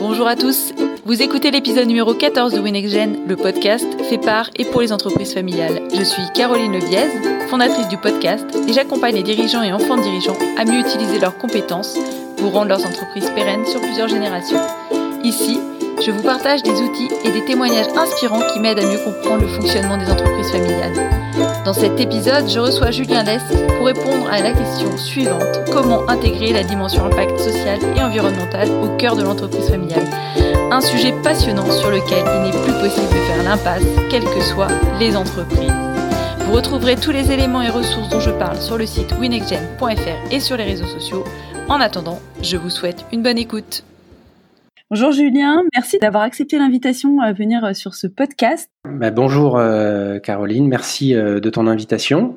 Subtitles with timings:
[0.00, 0.72] Bonjour à tous,
[1.04, 5.34] vous écoutez l'épisode numéro 14 de WinExGen, le podcast fait par et pour les entreprises
[5.34, 5.82] familiales.
[5.94, 10.64] Je suis Caroline Leviez, fondatrice du podcast, et j'accompagne les dirigeants et enfants dirigeants à
[10.64, 11.98] mieux utiliser leurs compétences
[12.38, 14.60] pour rendre leurs entreprises pérennes sur plusieurs générations.
[15.22, 15.60] Ici,
[16.04, 19.48] je vous partage des outils et des témoignages inspirants qui m'aident à mieux comprendre le
[19.48, 20.94] fonctionnement des entreprises familiales.
[21.64, 26.52] Dans cet épisode, je reçois Julien Lesque pour répondre à la question suivante comment intégrer
[26.52, 30.06] la dimension impact social et environnemental au cœur de l'entreprise familiale?
[30.70, 34.68] Un sujet passionnant sur lequel il n'est plus possible de faire l'impasse, quelles que soient
[34.98, 35.72] les entreprises.
[36.46, 40.40] Vous retrouverez tous les éléments et ressources dont je parle sur le site winexgen.fr et
[40.40, 41.24] sur les réseaux sociaux.
[41.68, 43.84] En attendant, je vous souhaite une bonne écoute.
[44.92, 48.68] Bonjour Julien, merci d'avoir accepté l'invitation à venir euh, sur ce podcast.
[48.84, 52.34] Bah, bonjour euh, Caroline, merci euh, de ton invitation.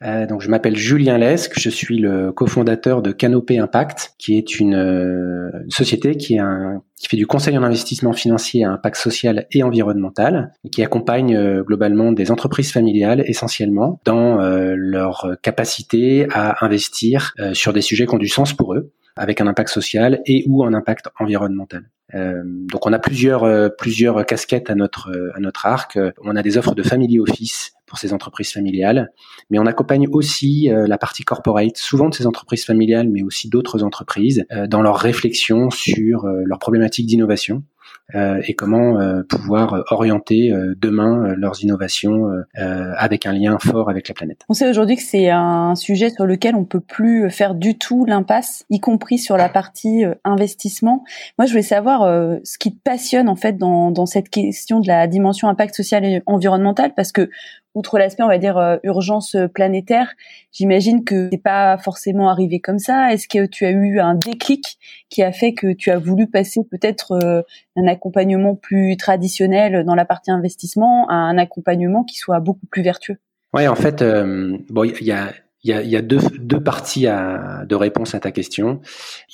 [0.00, 5.52] donc je m'appelle Julien Lesque, je suis le cofondateur de Canopé Impact, qui est une,
[5.68, 10.54] société qui, un, qui, fait du conseil en investissement financier à impact social et environnemental,
[10.64, 14.38] et qui accompagne globalement des entreprises familiales essentiellement dans
[14.74, 19.46] leur capacité à investir sur des sujets qui ont du sens pour eux avec un
[19.46, 21.90] impact social et ou un impact environnemental.
[22.14, 25.98] Euh, donc on a plusieurs euh, plusieurs casquettes à notre euh, à notre arc.
[26.24, 29.12] On a des offres de family office pour ces entreprises familiales,
[29.50, 33.82] mais on accompagne aussi la partie corporate, souvent de ces entreprises familiales, mais aussi d'autres
[33.82, 37.69] entreprises, dans leur réflexion sur leurs problématiques d'innovation euh,
[38.12, 44.14] et comment euh, pouvoir orienter euh, demain leurs innovations avec un lien fort avec la
[44.14, 44.44] planète.
[44.48, 48.04] On sait aujourd'hui que c'est un sujet sur lequel on peut plus faire du tout
[48.04, 51.04] l'impasse, y compris sur la partie investissement.
[51.38, 52.02] Moi, je voulais savoir
[52.44, 56.04] ce qui te passionne en fait dans, dans cette question de la dimension impact social
[56.04, 57.30] et environnemental, parce que
[57.74, 60.12] outre l'aspect, on va dire, euh, urgence planétaire,
[60.52, 63.12] j'imagine que c'est pas forcément arrivé comme ça.
[63.12, 66.60] Est-ce que tu as eu un déclic qui a fait que tu as voulu passer
[66.70, 67.42] peut-être euh,
[67.76, 72.82] un accompagnement plus traditionnel dans la partie investissement à un accompagnement qui soit beaucoup plus
[72.82, 73.18] vertueux?
[73.54, 78.80] Oui, en fait, euh, bon, il y a deux, parties de réponse à ta question.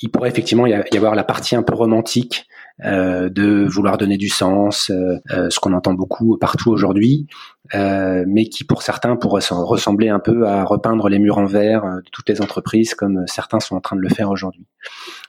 [0.01, 2.47] Il pourrait effectivement y avoir la partie un peu romantique
[2.85, 7.25] euh, de vouloir donner du sens, euh, euh, ce qu'on entend beaucoup partout aujourd'hui,
[7.73, 12.09] mais qui pour certains pourrait ressembler un peu à repeindre les murs en vert de
[12.11, 14.65] toutes les entreprises comme certains sont en train de le faire aujourd'hui.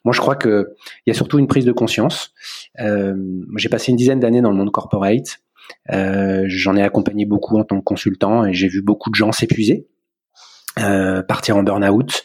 [0.04, 0.74] Moi, je crois que
[1.06, 2.32] il y a surtout une prise de conscience.
[2.78, 5.40] J'ai passé une dizaine d'années dans le monde corporate.
[5.88, 9.86] J'en ai accompagné beaucoup en tant que consultant et j'ai vu beaucoup de gens s'épuiser
[10.78, 12.22] euh, partir en burn-out.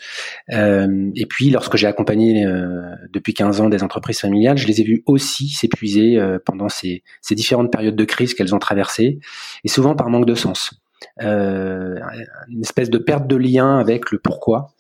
[0.52, 2.82] Euh, et puis, lorsque j'ai accompagné euh,
[3.12, 7.36] depuis 15 ans des entreprises familiales, je les ai vues aussi s'épuiser pendant ces, ces,
[7.36, 9.20] différentes périodes de crise qu'elles ont traversées,
[9.64, 10.72] et souvent par manque de sens.
[11.20, 14.74] une espèce de perte de lien avec le pourquoi,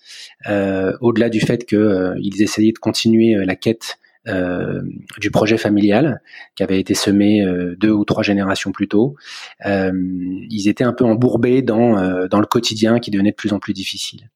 [1.01, 3.97] au-delà du fait qu'ils essayaient de continuer la quête
[4.27, 4.81] euh,
[5.19, 6.21] du projet familial
[6.55, 9.15] qui avait été semé euh, deux ou trois générations plus tôt.
[9.65, 9.91] Euh,
[10.49, 11.73] ils étaient un peu embourbés dans
[12.27, 14.29] dans le quotidien qui devenait de plus en plus difficile.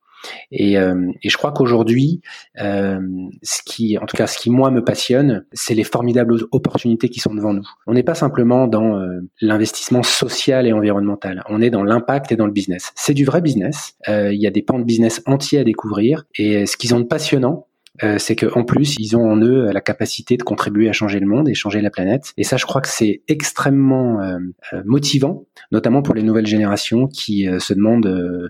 [0.52, 2.22] Et, et, je crois qu'aujourd'hui,
[2.60, 3.00] euh,
[3.44, 7.20] ce qui, en tout cas, ce qui moi me passionne, c'est les formidables opportunités qui
[7.20, 7.64] sont devant nous.
[7.86, 9.00] On n'est pas simplement dans
[9.42, 11.44] l'investissement social et environnemental.
[11.50, 12.92] On est dans l'impact et dans le business.
[12.96, 13.96] C'est du vrai business.
[14.08, 16.26] Il y a des pans de business entiers à découvrir.
[16.36, 17.67] Et ce qu'ils ont de passionnant,
[18.04, 21.28] euh, c'est qu'en plus, ils ont en eux la capacité de contribuer à changer le
[21.28, 22.34] monde et changer la planète.
[22.38, 24.38] Et ça, je crois que c'est extrêmement euh,
[24.74, 28.50] euh, motivant, notamment pour les nouvelles générations qui se demandent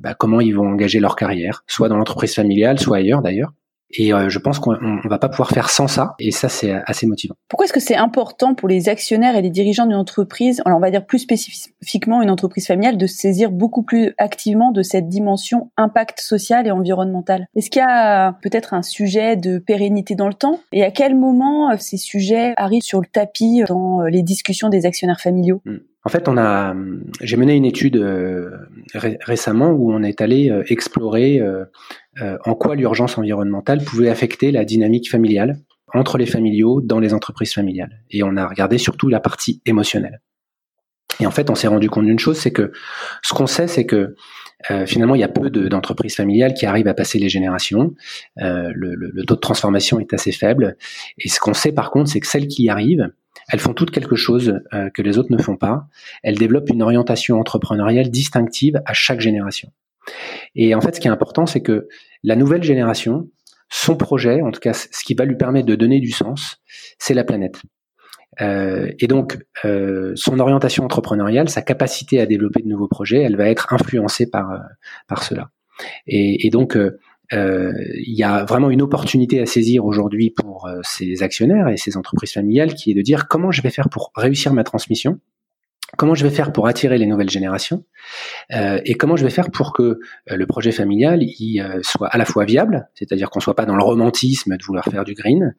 [0.00, 3.52] bah, comment ils vont engager leur carrière, soit dans l'entreprise familiale, soit ailleurs d'ailleurs.
[3.90, 6.14] Et euh, je pense qu'on ne va pas pouvoir faire sans ça.
[6.18, 7.34] Et ça, c'est assez motivant.
[7.48, 10.80] Pourquoi est-ce que c'est important pour les actionnaires et les dirigeants d'une entreprise, alors on
[10.80, 15.70] va dire plus spécifiquement une entreprise familiale, de saisir beaucoup plus activement de cette dimension
[15.76, 17.46] impact social et environnemental?
[17.54, 20.60] Est-ce qu'il y a peut-être un sujet de pérennité dans le temps?
[20.72, 24.68] Et à quel moment euh, ces sujets arrivent sur le tapis dans euh, les discussions
[24.68, 25.62] des actionnaires familiaux?
[25.64, 25.78] Hmm.
[26.06, 26.72] En fait, on a,
[27.20, 28.00] j'ai mené une étude
[28.94, 31.42] récemment où on est allé explorer
[32.22, 35.58] euh, en quoi l'urgence environnementale pouvait affecter la dynamique familiale
[35.92, 38.02] entre les familiaux dans les entreprises familiales.
[38.10, 40.22] Et on a regardé surtout la partie émotionnelle.
[41.20, 42.72] Et en fait, on s'est rendu compte d'une chose, c'est que
[43.22, 44.14] ce qu'on sait, c'est que
[44.70, 47.94] euh, finalement, il y a peu d'entreprises familiales qui arrivent à passer les générations.
[48.40, 50.76] Euh, le, le, taux de transformation est assez faible.
[51.18, 53.10] Et ce qu'on sait par contre, c'est que celles qui y arrivent,
[53.48, 55.86] elles font toutes quelque chose euh, que les autres ne font pas.
[56.22, 59.70] Elles développent une orientation entrepreneuriale distinctive à chaque génération.
[60.54, 61.88] Et en fait, ce qui est important, c'est que
[62.22, 63.28] la nouvelle génération,
[63.68, 66.58] son projet, en tout cas ce qui va lui permettre de donner du sens,
[66.98, 67.60] c'est la planète.
[68.40, 73.36] Euh, et donc, euh, son orientation entrepreneuriale, sa capacité à développer de nouveaux projets, elle
[73.36, 74.58] va être influencée par, euh,
[75.08, 75.50] par cela.
[76.06, 76.78] Et, et donc,
[77.32, 82.32] il y a vraiment une opportunité à saisir aujourd'hui pour ces actionnaires et ces entreprises
[82.32, 85.18] familiales qui est de dire comment je vais faire pour réussir ma transmission
[85.96, 87.84] comment je vais faire pour attirer les nouvelles générations
[88.52, 89.98] euh, et comment je vais faire pour que euh,
[90.36, 93.76] le projet familial il, euh, soit à la fois viable, c'est-à-dire qu'on soit pas dans
[93.76, 95.54] le romantisme de vouloir faire du green,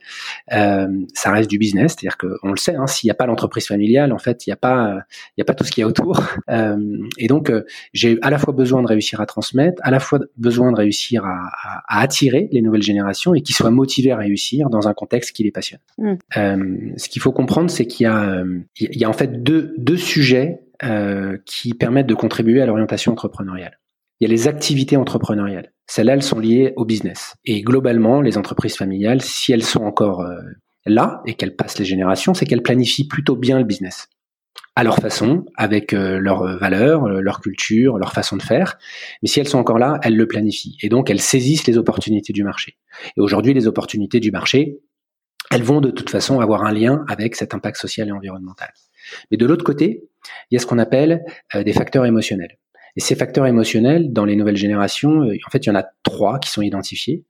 [0.53, 3.67] euh, ça reste du business, c'est-à-dire qu'on le sait, hein, s'il n'y a pas l'entreprise
[3.67, 4.99] familiale, en fait, il n'y a pas
[5.35, 6.21] il y a pas tout ce qu'il y a autour.
[7.17, 7.51] et donc
[7.93, 11.25] j'ai à la fois besoin de réussir à transmettre, à la fois besoin de réussir
[11.25, 14.93] à, à, à attirer les nouvelles générations et qu'ils soient motivés à réussir dans un
[14.93, 15.79] contexte qui les passionne.
[15.97, 16.97] Mm.
[16.97, 18.43] ce qu'il faut comprendre, c'est qu'il y a
[18.79, 23.11] il y a en fait deux deux sujets euh, qui permettent de contribuer à l'orientation
[23.11, 23.79] entrepreneuriale.
[24.19, 25.73] Il y a les activités entrepreneuriales.
[25.87, 27.35] Celles-là, elles sont liées au business.
[27.45, 30.39] Et globalement, les entreprises familiales, si elles sont encore euh,
[30.85, 34.07] là et qu'elles passent les générations, c'est qu'elles planifient plutôt bien le business
[34.75, 38.77] à leur façon, avec euh, leurs valeurs, leur culture, leur façon de faire.
[39.23, 40.77] Mais si elles sont encore là, elles le planifient.
[40.83, 42.77] Et donc, elles saisissent les opportunités du marché.
[43.17, 44.79] Et aujourd'hui, les opportunités du marché,
[45.49, 48.69] elles vont de toute façon avoir un lien avec cet impact social et environnemental.
[49.31, 50.07] Mais de l'autre côté,
[50.49, 51.23] il y a ce qu'on appelle
[51.55, 52.57] euh, des facteurs émotionnels.
[52.95, 55.85] Et ces facteurs émotionnels, dans les nouvelles générations, euh, en fait, il y en a
[56.03, 57.23] trois qui sont identifiés.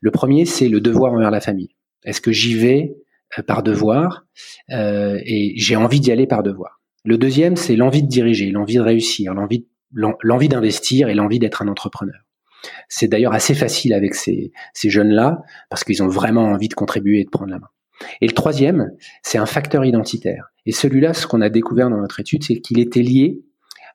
[0.00, 1.74] Le premier, c'est le devoir envers la famille.
[2.04, 2.96] Est-ce que j'y vais
[3.38, 4.26] euh, par devoir
[4.70, 6.80] et j'ai envie d'y aller par devoir?
[7.04, 11.68] Le deuxième, c'est l'envie de diriger, l'envie de réussir, l'envie d'investir et l'envie d'être un
[11.68, 12.16] entrepreneur.
[12.88, 17.24] C'est d'ailleurs assez facile avec ces jeunes-là parce qu'ils ont vraiment envie de contribuer et
[17.24, 17.68] de prendre la main.
[18.20, 18.90] Et le troisième,
[19.22, 20.52] c'est un facteur identitaire.
[20.66, 23.40] Et celui-là, ce qu'on a découvert dans notre étude, c'est qu'il était lié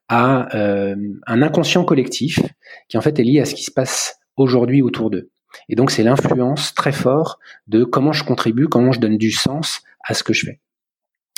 [0.08, 0.96] à euh,
[1.28, 2.40] un inconscient collectif
[2.88, 5.30] qui en fait est lié à ce qui se passe aujourd'hui autour d'eux.
[5.68, 9.82] Et donc c'est l'influence très forte de comment je contribue, comment je donne du sens
[10.04, 10.60] à ce que je fais.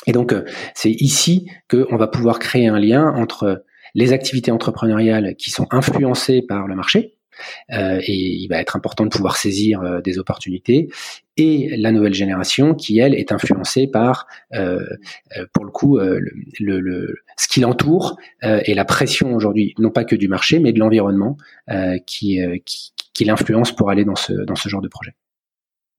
[0.07, 5.36] Et donc euh, c'est ici qu'on va pouvoir créer un lien entre les activités entrepreneuriales
[5.36, 7.16] qui sont influencées par le marché,
[7.69, 10.89] et il va être important de pouvoir saisir euh, des opportunités.
[11.38, 14.86] Et la nouvelle génération qui, elle, est influencée par, euh,
[15.54, 20.60] pour le coup, ce qui l'entoure et la pression aujourd'hui, non pas que du marché,
[20.60, 21.38] mais de l'environnement
[22.06, 22.39] qui,
[23.22, 24.33] l'influence pour aller dans ce,
[24.66, 25.13] genre de projet.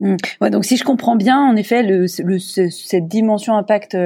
[0.00, 0.16] Mmh.
[0.50, 3.96] Donc si je comprends bien, en effet, cette dimension impact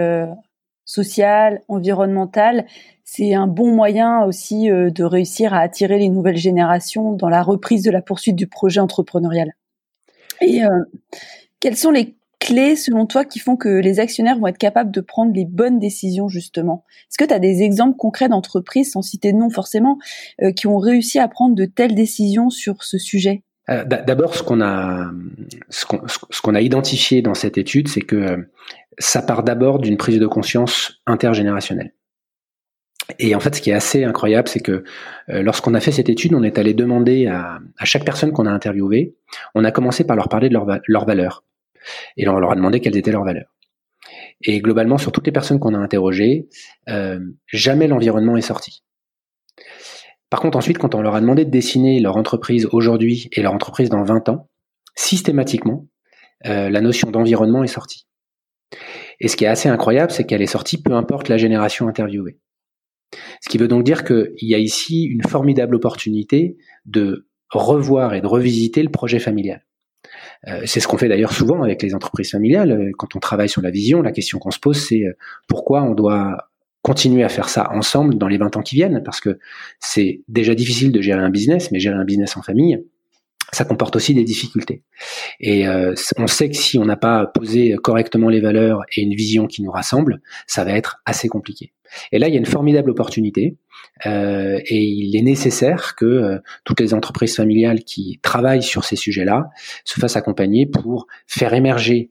[0.87, 2.65] social, environnemental,
[3.05, 7.43] c'est un bon moyen aussi euh, de réussir à attirer les nouvelles générations dans la
[7.43, 9.53] reprise de la poursuite du projet entrepreneurial.
[10.41, 10.69] Et euh,
[11.61, 15.01] quelles sont les clés, selon toi, qui font que les actionnaires vont être capables de
[15.01, 16.85] prendre les bonnes décisions, justement?
[17.09, 19.99] Est-ce que tu as des exemples concrets d'entreprises, sans citer de nom forcément,
[20.43, 23.43] euh, qui ont réussi à prendre de telles décisions sur ce sujet?
[23.69, 25.11] D'abord, ce qu'on a
[26.61, 28.47] identifié dans cette étude, c'est que
[28.99, 31.93] ça part d'abord d'une prise de conscience intergénérationnelle.
[33.19, 34.83] Et en fait, ce qui est assez incroyable, c'est que
[35.29, 38.51] euh, lorsqu'on a fait cette étude, on est allé demander à, chaque personne qu'on a
[38.51, 39.15] interviewée,
[39.55, 41.45] on a commencé par leur parler de leurs leur valeurs.
[42.17, 43.55] Et on leur a demandé quelles étaient leurs valeurs.
[44.43, 46.49] Et globalement, sur toutes les personnes qu'on a interrogées,
[46.89, 48.83] euh, jamais l'environnement est sorti.
[50.29, 53.55] Par contre, ensuite, quand on leur a demandé de dessiner leur entreprise aujourd'hui et leur
[53.55, 54.49] entreprise dans 20 ans,
[54.97, 55.87] systématiquement,
[56.47, 58.06] euh, la notion d'environnement est sortie.
[59.21, 62.39] Et ce qui est assez incroyable, c'est qu'elle est sortie peu importe la génération interviewée.
[63.41, 68.21] Ce qui veut donc dire qu'il y a ici une formidable opportunité de revoir et
[68.21, 69.65] de revisiter le projet familial.
[70.49, 72.91] Euh, c'est ce qu'on fait d'ailleurs souvent avec les entreprises familiales.
[72.99, 75.13] Quand on travaille sur la vision, la question qu'on se pose, c'est euh,
[75.49, 76.49] pourquoi on doit
[76.83, 79.41] continuer à faire ça ensemble dans les 20 ans qui viennent, parce que
[79.81, 82.85] c'est déjà difficile de gérer un business, mais gérer un business en famille,
[83.53, 84.83] ça comporte aussi des difficultés.
[85.41, 89.15] Et euh, on sait que si on n'a pas posé correctement les valeurs et une
[89.15, 91.73] vision qui nous rassemble, ça va être assez compliqué.
[92.11, 93.57] Et là, il y a une formidable opportunité
[94.07, 98.97] euh, et il est nécessaire que euh, toutes les entreprises familiales qui travaillent sur ces
[98.97, 99.49] sujets-là
[99.85, 102.11] se fassent accompagner pour faire émerger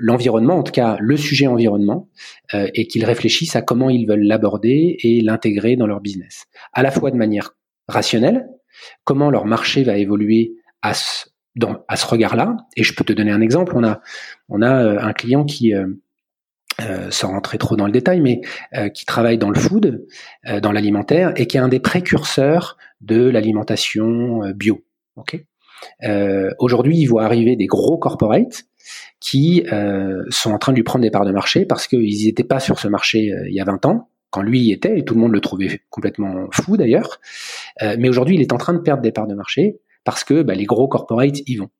[0.00, 2.08] l'environnement, en tout cas le sujet environnement,
[2.54, 6.90] et qu'ils réfléchissent à comment ils veulent l'aborder et l'intégrer dans leur business, à la
[6.90, 7.50] fois de manière
[7.86, 8.46] rationnelle,
[9.04, 11.26] comment leur marché va évoluer à ce,
[12.06, 12.56] regard-là.
[12.76, 13.74] Et je peux te donner un exemple.
[13.76, 15.86] On a, euh, un client qui, euh,
[16.80, 18.40] euh, sans rentrer trop dans le détail, mais
[18.92, 20.06] qui travaille dans le food,
[20.60, 24.84] dans l'alimentaire, et qui est un des précurseurs de l'alimentation bio.
[26.58, 28.64] Aujourd'hui, il voit arriver des gros corporates
[29.20, 29.64] qui
[30.30, 32.80] sont en train de lui prendre des parts de marché parce qu'ils n'étaient pas sur
[32.80, 35.32] ce marché il y a 20 ans, quand lui y était, et tout le monde
[35.32, 37.20] le trouvait complètement fou d'ailleurs.
[37.82, 40.42] Euh, mais aujourd'hui, il est en train de perdre des parts de marché parce que
[40.42, 41.70] bah, les gros corporates y vont.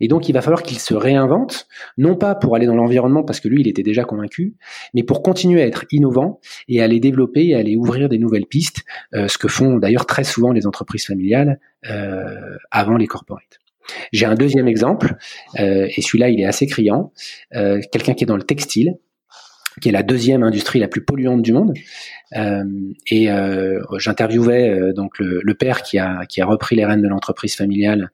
[0.00, 1.66] Et donc, il va falloir qu'il se réinvente,
[1.98, 4.54] non pas pour aller dans l'environnement parce que lui, il était déjà convaincu,
[4.94, 8.18] mais pour continuer à être innovant et à aller développer et à aller ouvrir des
[8.18, 8.84] nouvelles pistes,
[9.14, 13.58] euh, ce que font d'ailleurs très souvent les entreprises familiales euh, avant les corporates.
[14.12, 15.16] J'ai un deuxième exemple,
[15.58, 17.12] euh, et celui-là, il est assez criant.
[17.52, 18.96] Quelqu'un qui est dans le textile,
[19.80, 21.72] qui est la deuxième industrie la plus polluante du monde.
[22.36, 22.64] Euh,
[23.10, 27.02] et euh, j'interviewais euh, donc le, le, père qui a qui a repris les rênes
[27.02, 28.10] de l'entreprise familiale,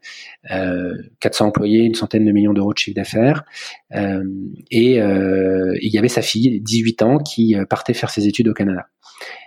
[1.21, 3.45] 400 employés, une centaine de millions d'euros de chiffre d'affaires,
[3.93, 8.89] et il y avait sa fille, 18 ans, qui partait faire ses études au Canada.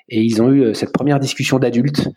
[0.10, 2.10] Et ils ont eu cette première discussion d'adulte,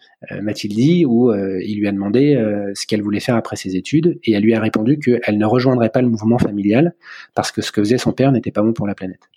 [0.42, 2.36] Mathilde dit, où il lui a demandé
[2.74, 5.90] ce qu'elle voulait faire après ses études, et elle lui a répondu qu'elle ne rejoindrait
[5.90, 6.94] pas le mouvement familial
[7.34, 9.30] parce que ce que faisait son père n'était pas bon pour la planète.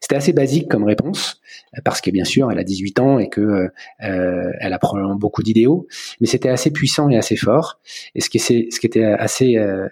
[0.00, 1.40] C'était assez basique comme réponse,
[1.84, 3.70] parce que bien sûr, elle a 18 ans et que
[4.02, 5.86] euh, elle a probablement beaucoup d'idéaux,
[6.20, 7.80] mais c'était assez puissant et assez fort.
[8.14, 9.88] Et ce qui, ce qui était assez, euh,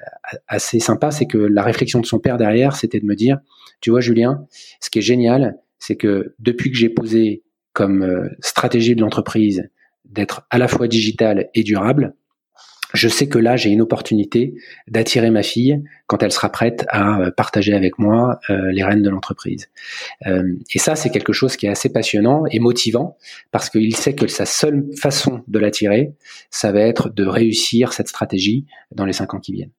[0.49, 3.39] assez sympa, c'est que la réflexion de son père derrière, c'était de me dire,
[3.81, 4.47] tu vois Julien,
[4.81, 9.69] ce qui est génial, c'est que depuis que j'ai posé comme euh, stratégie de l'entreprise
[10.07, 12.15] d'être à la fois digital et durable,
[12.97, 14.55] je sais que là, j'ai une opportunité
[14.89, 19.03] d'attirer ma fille quand elle sera prête à euh, partager avec moi euh, les rênes
[19.03, 19.69] de l'entreprise.
[20.27, 23.17] Euh, et ça, c'est quelque chose qui est assez passionnant et motivant
[23.51, 26.15] parce qu'il sait que sa seule façon de l'attirer,
[26.51, 29.73] ça va être de réussir cette stratégie dans les cinq ans qui viennent.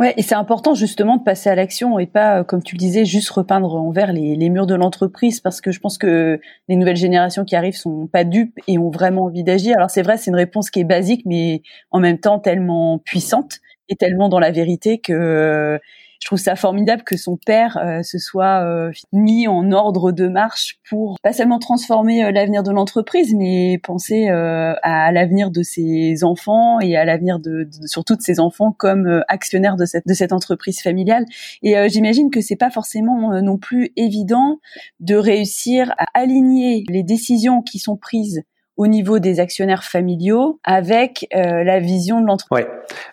[0.00, 2.78] Ouais, et c'est important justement de passer à l'action et pas, euh, comme tu le
[2.80, 6.40] disais, juste repeindre en vert les, les murs de l'entreprise parce que je pense que
[6.68, 9.76] les nouvelles générations qui arrivent sont pas dupes et ont vraiment envie d'agir.
[9.76, 13.60] Alors c'est vrai, c'est une réponse qui est basique, mais en même temps tellement puissante
[13.88, 15.78] et tellement dans la vérité que
[16.24, 20.26] je trouve ça formidable que son père euh, se soit euh, mis en ordre de
[20.26, 26.24] marche pour pas seulement transformer euh, l'avenir de l'entreprise, mais penser à l'avenir de ses
[26.24, 30.14] enfants et à l'avenir de, de, surtout de ses enfants comme actionnaires de cette de
[30.14, 31.26] cette entreprise familiale.
[31.62, 34.60] Et j'imagine que c'est pas forcément non plus évident
[35.00, 38.42] de réussir à aligner les décisions qui sont prises
[38.76, 42.68] au niveau des actionnaires familiaux avec euh, la vision de l'entreprise Ouais.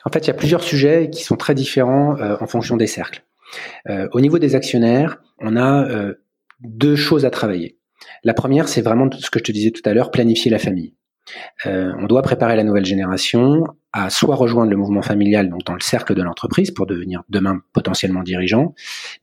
[0.05, 2.87] En fait, il y a plusieurs sujets qui sont très différents euh, en fonction des
[2.87, 3.23] cercles.
[3.89, 5.87] Euh, au niveau des actionnaires, on a
[6.61, 7.77] deux choses à travailler.
[8.23, 10.95] La première, c'est vraiment ce que je te disais tout à l'heure, planifier la famille.
[11.65, 13.63] on doit préparer la nouvelle génération
[13.93, 17.61] à soit rejoindre le mouvement familial, donc dans le cercle de l'entreprise, pour devenir demain
[17.73, 18.73] potentiellement dirigeant,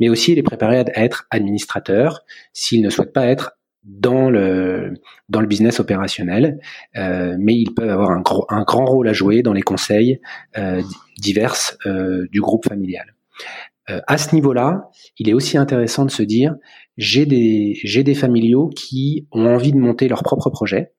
[0.00, 3.57] mais aussi les préparer à être administrateurs s'ils ne souhaitent pas être
[3.88, 4.95] dans le
[5.28, 6.61] dans le business opérationnel,
[6.97, 10.21] euh, mais ils peuvent avoir un, gros, un grand rôle à jouer dans les conseils
[10.59, 10.83] euh,
[11.18, 13.14] divers euh, du groupe familial.
[13.90, 16.54] Euh, à ce niveau-là, il est aussi intéressant de se dire
[16.99, 20.92] j'ai des j'ai des familiaux qui ont envie de monter leur propre projet,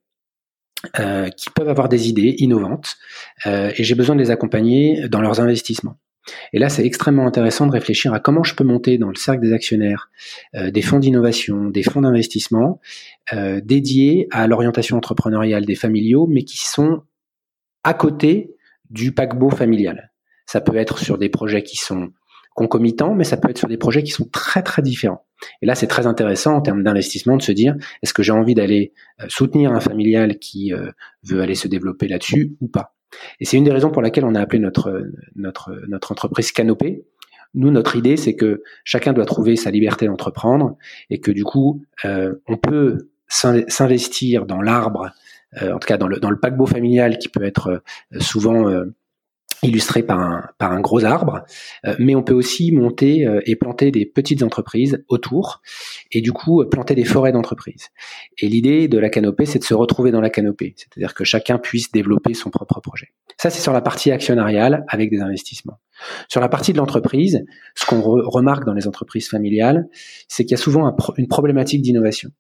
[0.99, 2.95] euh, qui peuvent avoir des idées innovantes,
[3.45, 5.97] euh, et j'ai besoin de les accompagner dans leurs investissements.
[6.53, 9.41] Et là, c'est extrêmement intéressant de réfléchir à comment je peux monter dans le cercle
[9.41, 10.09] des actionnaires
[10.55, 12.79] euh, des fonds d'innovation, des fonds d'investissement
[13.33, 17.03] euh, dédiés à l'orientation entrepreneuriale des familiaux, mais qui sont
[17.83, 18.55] à côté
[18.89, 20.11] du paquebot familial.
[20.45, 22.09] Ça peut être sur des projets qui sont
[22.55, 25.25] concomitants, mais ça peut être sur des projets qui sont très très différents.
[25.61, 28.55] Et là, c'est très intéressant en termes d'investissement de se dire est-ce que j'ai envie
[28.55, 30.73] d'aller euh, soutenir un familial qui
[31.23, 32.95] veut aller se développer là-dessus ou pas?
[33.39, 35.71] Et c'est une des raisons pour laquelle on a appelé notre,
[36.09, 37.05] entreprise Canopée.
[37.55, 40.77] Nous, notre idée, c'est que chacun doit trouver sa liberté d'entreprendre
[41.09, 45.11] et que du coup, euh, on peut s'investir dans l'arbre,
[45.61, 47.81] euh, en tout cas dans le, dans le paquebot familial qui peut être
[48.13, 48.65] euh, souvent
[49.63, 50.19] illustré par
[50.59, 51.43] un, gros arbre,
[51.85, 55.61] euh, mais on peut aussi monter euh, et planter des petites entreprises autour,
[56.11, 57.89] et du coup planter des forêts d'entreprises.
[58.37, 61.57] Et l'idée de la canopée, c'est de se retrouver dans la canopée, c'est-à-dire que chacun
[61.57, 63.13] puisse développer son propre projet.
[63.37, 65.79] Ça, c'est sur la partie actionnariale avec des investissements.
[66.29, 67.43] Sur la partie de l'entreprise,
[67.75, 69.87] ce qu'on remarque dans les entreprises familiales,
[70.27, 72.31] c'est qu'il y a souvent une problématique d'innovation.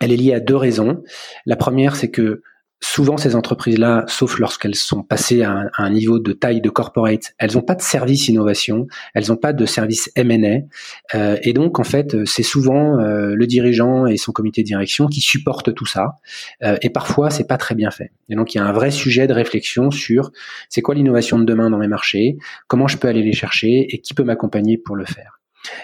[0.00, 1.02] Elle est liée à deux raisons.
[1.46, 2.42] La première, c'est que
[2.82, 7.54] souvent ces entreprises-là, sauf lorsqu'elles sont passées à un, niveau de taille de corporate, elles
[7.54, 10.60] n'ont pas de service innovation, elles n'ont pas de service M&A,
[11.14, 15.08] euh, et donc en fait c'est souvent euh, le dirigeant et son comité de direction
[15.08, 16.14] qui supportent tout ça,
[16.62, 18.12] euh, et parfois c'est pas très bien fait.
[18.30, 20.30] Et donc il y a un vrai sujet de réflexion sur
[20.68, 24.00] c'est quoi l'innovation de demain dans mes marchés, comment je peux aller les chercher et
[24.00, 25.40] qui peut m'accompagner pour le faire.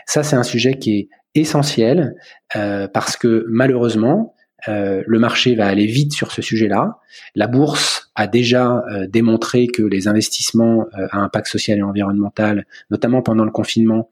[0.07, 2.15] Ça c'est un sujet qui est essentiel
[2.55, 4.36] parce que malheureusement
[4.69, 6.99] euh, le marché va aller vite sur ce sujet-là.
[7.35, 12.67] La bourse a déjà euh, démontré que les investissements euh, à impact social et environnemental,
[12.91, 14.11] notamment pendant le confinement,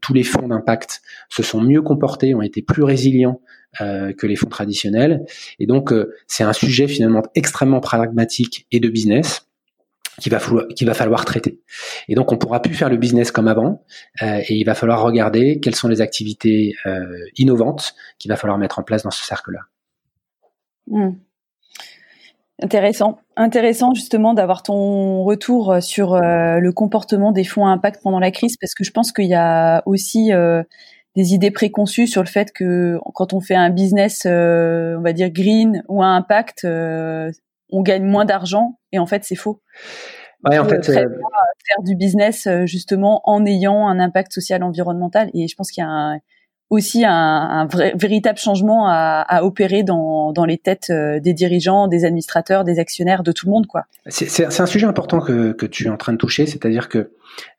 [0.00, 3.40] tous les fonds d'impact se sont mieux comportés, ont été plus résilients
[3.78, 5.26] que les fonds traditionnels.
[5.58, 5.92] Et donc,
[6.26, 9.46] c'est un sujet finalement extrêmement pragmatique et de business.
[10.18, 10.38] qu'il va
[10.94, 11.60] falloir, traiter.
[12.08, 13.84] Et donc, on pourra plus faire le business comme avant,
[14.22, 16.74] et il va falloir regarder quelles sont les activités
[17.36, 19.60] innovantes qu'il va falloir mettre en place dans ce cercle-là.
[20.88, 21.12] Hmm.
[22.62, 28.18] Intéressant, intéressant justement d'avoir ton retour sur euh, le comportement des fonds à impact pendant
[28.18, 30.30] la crise, parce que je pense qu'il y a aussi
[31.16, 35.28] des idées préconçues sur le fait que quand on fait un business, on va dire
[35.28, 36.66] green ou à impact,
[37.70, 39.60] on gagne moins d'argent et en fait c'est faux.
[40.44, 45.30] Ouais, en fait, euh, faire du business euh, justement en ayant un impact social environnemental
[45.34, 46.18] et je pense qu'il y a un,
[46.68, 51.32] aussi un, un vrai, véritable changement à, à opérer dans, dans, les têtes euh, des
[51.32, 53.84] dirigeants, des administrateurs, des actionnaires, de tout le monde, quoi.
[54.08, 57.12] C'est un sujet important que, que tu es en train de toucher, c'est-à-dire que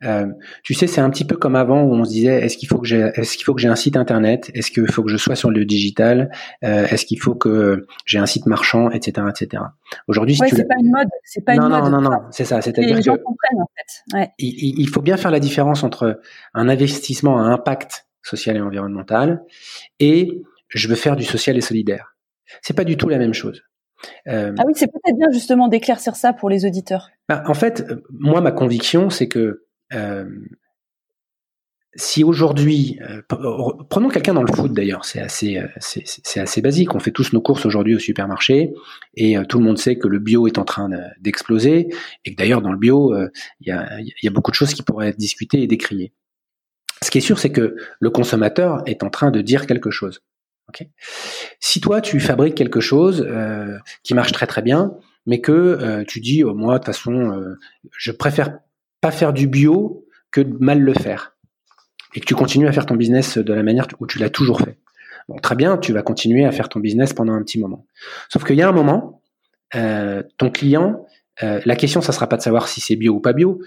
[0.03, 0.27] euh,
[0.63, 2.79] tu sais, c'est un petit peu comme avant où on se disait est-ce qu'il faut
[2.79, 5.17] que j'ai est-ce qu'il faut que j'ai un site internet, est-ce qu'il faut que je
[5.17, 6.31] sois sur le digital,
[6.63, 9.63] euh, est-ce qu'il faut que j'ai un site marchand, etc., etc.
[10.07, 11.91] Aujourd'hui, si ouais, c'est pas une mode, c'est pas non, une mode.
[11.91, 12.61] Non, non, non, c'est ça.
[12.61, 14.17] C'est-à-dire les gens comprennent en fait.
[14.17, 14.31] Ouais.
[14.39, 16.19] Il, il faut bien faire la différence entre
[16.53, 19.43] un investissement à impact social et environnemental,
[19.99, 22.15] et je veux faire du social et solidaire.
[22.61, 23.63] C'est pas du tout la même chose.
[24.27, 27.09] Euh, ah oui, c'est peut-être bien justement d'éclaircir ça pour les auditeurs.
[27.29, 30.25] Bah, en fait, moi, ma conviction, c'est que euh,
[31.95, 33.21] si aujourd'hui, euh,
[33.89, 36.93] prenons quelqu'un dans le foot d'ailleurs, c'est assez, c'est assez basique.
[36.93, 38.73] On fait tous nos courses aujourd'hui au supermarché
[39.15, 41.89] et tout le monde sait que le bio est en train d'exploser
[42.23, 43.15] et que d'ailleurs dans le bio,
[43.61, 46.13] il y a, y, a, beaucoup de choses qui pourraient être discutées et décriées.
[47.01, 50.21] Ce qui est sûr, c'est que le consommateur est en train de dire quelque chose.
[51.59, 54.93] si toi, tu fabriques quelque chose euh, qui marche très très bien,
[55.25, 57.57] mais que euh, tu dis, oh, moi, de toute façon, euh,
[57.97, 58.59] je préfère
[59.01, 61.35] pas faire du bio que de mal le faire,
[62.15, 64.59] et que tu continues à faire ton business de la manière où tu l'as toujours
[64.59, 64.77] fait.
[65.29, 67.85] Bon, très bien, tu vas continuer à faire ton business pendant un petit moment.
[68.29, 69.21] Sauf qu'il y a un moment,
[69.73, 71.05] ton client,
[71.41, 73.59] la question, ça sera pas de savoir si c'est bio ou pas bio.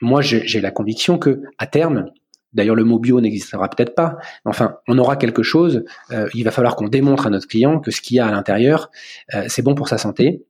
[0.00, 2.10] Moi, j'ai la conviction que à terme,
[2.52, 4.16] D'ailleurs, le mot bio n'existera peut-être pas.
[4.44, 5.84] Enfin, on aura quelque chose.
[6.12, 8.30] Euh, il va falloir qu'on démontre à notre client que ce qu'il y a à
[8.30, 8.90] l'intérieur,
[9.34, 10.44] euh, c'est bon pour sa santé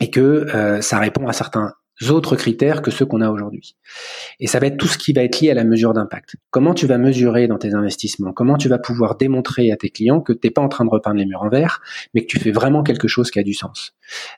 [0.00, 1.74] et que euh, ça répond à certains
[2.10, 3.76] autres critères que ceux qu'on a aujourd'hui.
[4.40, 6.36] Et ça va être tout ce qui va être lié à la mesure d'impact.
[6.50, 8.32] Comment tu vas mesurer dans tes investissements?
[8.32, 10.90] Comment tu vas pouvoir démontrer à tes clients que tu n'es pas en train de
[10.90, 11.80] repeindre les murs en vert,
[12.14, 13.94] mais que tu fais vraiment quelque chose qui a du sens?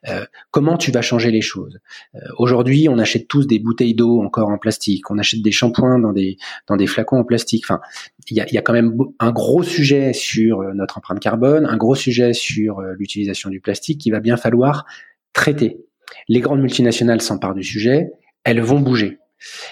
[0.09, 1.79] Euh, Comment tu vas changer les choses?
[2.14, 5.98] Euh, Aujourd'hui, on achète tous des bouteilles d'eau encore en plastique, on achète des shampoings
[5.98, 7.64] dans des dans des flacons en plastique.
[7.66, 7.81] Enfin,
[8.29, 11.66] il y a, y a quand même un gros sujet sur euh, notre empreinte carbone,
[11.66, 14.85] un gros sujet sur l'utilisation du plastique qu'il va bien falloir
[15.33, 15.79] traiter.
[16.29, 18.11] Les grandes multinationales s'emparent du sujet,
[18.45, 19.19] elles vont bouger.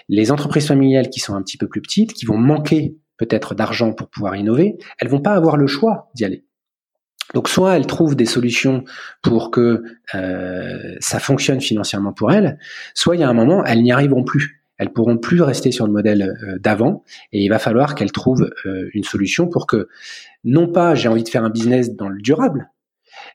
[0.09, 3.92] Les entreprises familiales qui sont un petit peu plus petites, qui vont manquer peut-être d'argent
[3.92, 6.45] pour pouvoir innover, elles vont pas avoir le choix d'y aller.
[7.35, 8.85] Donc soit elles trouvent des solutions
[9.23, 9.83] pour que
[10.14, 12.59] euh, ça fonctionne financièrement pour elles,
[12.95, 14.64] soit il y a un moment elles n'y arriveront plus.
[14.79, 18.51] Elles pourront plus rester sur le modèle euh, d'avant et il va falloir qu'elles trouvent
[18.66, 19.88] euh, une solution pour que
[20.45, 22.71] non pas j'ai envie de faire un business dans le durable,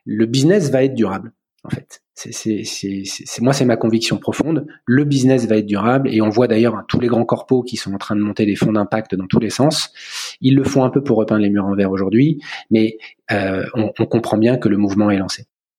[0.04, 1.32] le business va être durable
[1.68, 2.02] en fait.
[2.14, 4.66] C'est moi, c'est ma conviction profonde.
[4.86, 7.76] Le business va être durable et on voit d'ailleurs hein, tous les grands corpos qui
[7.76, 9.92] sont en train de monter des fonds d'impact dans tous les sens.
[10.40, 12.98] Ils le font un peu pour repeindre les murs en verre aujourd'hui, mais
[13.30, 15.46] euh, on comprend bien que le mouvement est lancé.